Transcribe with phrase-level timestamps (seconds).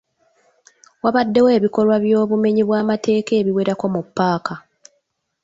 [1.03, 4.55] Wabaddewo ebikolwa eby'obumenyi bw'amateeka ebiwerako mu ppaaka.